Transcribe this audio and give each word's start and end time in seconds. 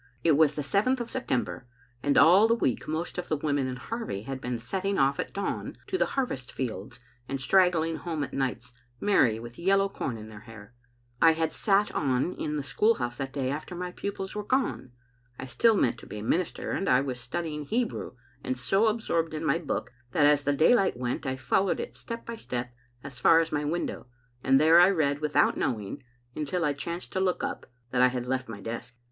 It 0.23 0.31
was 0.31 0.55
the 0.55 0.63
7th 0.63 0.99
of 0.99 1.11
September, 1.11 1.67
and 2.01 2.17
all 2.17 2.47
the 2.47 2.55
week 2.55 2.87
most 2.87 3.19
of 3.19 3.27
the 3.27 3.37
women 3.37 3.67
in 3.67 3.75
Harvie 3.75 4.23
had 4.23 4.41
been 4.41 4.57
setting 4.57 4.95
oflE 4.95 5.19
at 5.19 5.31
dawn 5.31 5.75
to 5.85 5.95
the 5.95 6.07
harvest 6.17 6.51
fields 6.51 6.99
and 7.29 7.39
straggling 7.39 7.97
home 7.97 8.23
at 8.23 8.33
nights, 8.33 8.73
merry 8.99 9.35
and 9.35 9.43
with 9.43 9.59
yellow 9.59 9.87
com 9.89 10.17
in 10.17 10.27
their 10.27 10.39
hair. 10.39 10.73
I 11.21 11.33
had 11.33 11.53
sat 11.53 11.93
on 11.93 12.33
in 12.33 12.55
the 12.55 12.63
school 12.63 12.95
house 12.95 13.17
that 13.17 13.31
day 13.31 13.51
after 13.51 13.75
my 13.75 13.91
pupils 13.91 14.33
were 14.33 14.43
gone. 14.43 14.89
I 15.37 15.45
still 15.45 15.75
meant 15.77 15.99
to 15.99 16.07
be 16.07 16.17
a 16.17 16.23
minister, 16.23 16.71
and 16.71 16.89
I 16.89 17.01
was 17.01 17.19
studying 17.19 17.65
Hebrew, 17.65 18.13
and 18.43 18.57
so 18.57 18.87
absorbed 18.87 19.35
in 19.35 19.45
my 19.45 19.59
book 19.59 19.91
that 20.13 20.25
as 20.25 20.41
the 20.45 20.53
daylight 20.53 20.97
went, 20.97 21.27
I 21.27 21.35
followed 21.35 21.79
it 21.79 21.95
step 21.95 22.25
by 22.25 22.37
step 22.37 22.73
as 23.03 23.19
far 23.19 23.39
as 23.39 23.51
my 23.51 23.65
window, 23.65 24.07
and 24.43 24.59
there 24.59 24.79
I 24.81 24.89
read, 24.89 25.21
without 25.21 25.57
knowing, 25.57 26.01
until 26.35 26.65
I 26.65 26.73
chanced 26.73 27.13
to 27.13 27.19
look 27.19 27.43
up, 27.43 27.67
that 27.91 28.01
I 28.01 28.07
had 28.07 28.25
left 28.25 28.49
my 28.49 28.61
desk. 28.61 28.97